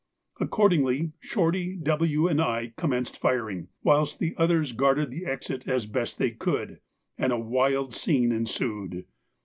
Accordingly 0.39 1.11
Shorty, 1.19 1.75
W., 1.75 2.27
and 2.27 2.41
I 2.41 2.73
commenced 2.75 3.19
firing, 3.19 3.67
whilst 3.83 4.17
the 4.17 4.33
others 4.35 4.71
guarded 4.71 5.11
the 5.11 5.27
exit 5.27 5.67
as 5.67 5.85
best 5.85 6.17
they 6.17 6.31
could, 6.31 6.79
and 7.19 7.31
a 7.31 7.37
wild 7.37 7.93
scene 7.93 8.31
ensued. 8.31 9.05